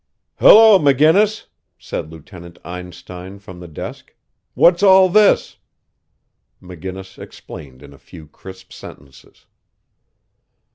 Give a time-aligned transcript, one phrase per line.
[0.39, 1.45] "Hello, McGinnis,"
[1.77, 2.57] said Lieut.
[2.65, 4.15] Einstein from the desk;
[4.55, 5.57] "what's all this?"
[6.59, 9.45] McGinnis explained in a few crisp sentences.